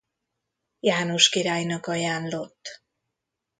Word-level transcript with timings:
János 0.79 1.29
királynak 1.29 1.87
ajánlott. 1.87 2.83